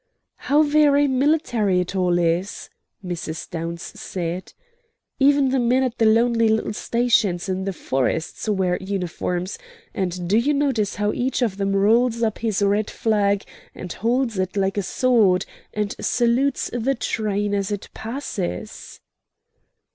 [0.37, 2.71] "How very military it all is!"
[3.05, 3.47] Mrs.
[3.47, 4.51] Downs said.
[5.19, 9.59] "Even the men at the lonely little stations in the forests wear uniforms;
[9.93, 13.43] and do you notice how each of them rolls up his red flag
[13.75, 19.01] and holds it like a sword, and salutes the train as it passes?"